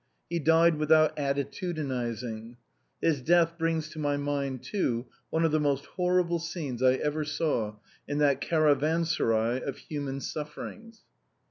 He 0.31 0.39
died 0.39 0.77
without 0.79 1.15
attitudinizing. 1.15 2.55
His 3.03 3.21
death 3.21 3.55
brings 3.59 3.87
to 3.89 3.99
my 3.99 4.17
mind, 4.17 4.63
too, 4.63 5.05
one 5.29 5.45
of 5.45 5.51
the 5.51 5.59
most 5.59 5.85
horrible 5.85 6.39
scenes 6.39 6.81
I 6.81 6.93
ever 6.93 7.23
saw 7.23 7.75
in 8.07 8.17
that 8.17 8.41
cara 8.41 8.75
vanserai 8.75 9.61
of 9.61 9.77
human 9.77 10.19
sufferings. 10.19 11.01